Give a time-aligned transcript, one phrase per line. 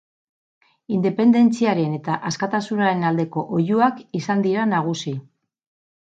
[0.93, 5.13] Independentziaren eta askatasunaren aldeko oihuak izan dira nagusi.